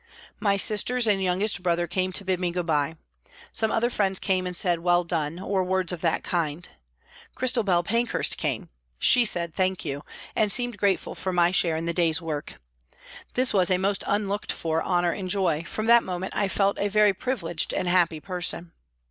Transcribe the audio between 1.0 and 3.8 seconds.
and youngest brother came to bid me goodbye. Some